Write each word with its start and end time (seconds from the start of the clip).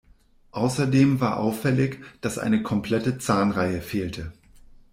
Außerdem 0.49 1.19
war 1.19 1.37
auffällig, 1.37 1.99
dass 2.21 2.39
eine 2.39 2.63
komplette 2.63 3.19
Zahnreihe 3.19 3.83
fehlte. 3.83 4.33